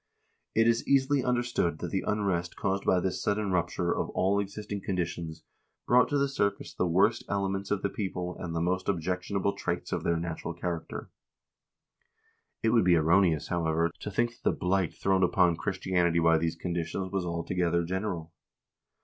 [0.55, 4.81] It is easily understood that the unrest caused by this sudden rupture of all existing
[4.81, 5.43] conditions
[5.85, 9.53] brought to the surface the worst elements of the people and the most objection able
[9.53, 11.11] traits of their national character."
[11.85, 16.39] * It would be erroneous, however, to think that the blight thrown upon Christianity by
[16.39, 18.33] these conditions was altogether general.